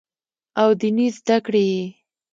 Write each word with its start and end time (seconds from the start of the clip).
او 0.61 0.69
ديني 0.79 1.07
زدکړې 1.17 1.63
ئې 1.73 1.85